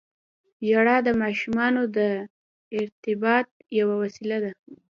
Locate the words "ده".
4.43-4.51